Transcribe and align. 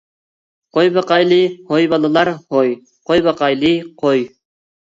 قوي 0.77 0.89
باقايلى 0.95 1.39
ھوي 1.69 1.85
بالىلار 1.91 2.33
ھوي، 2.39 2.73
قوي 3.11 3.25
باقايلى 3.29 3.73
قوي. 4.01 4.27